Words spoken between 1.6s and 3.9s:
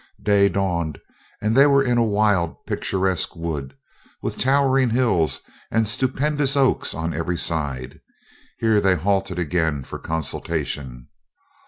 were in a wild, picturesque wood,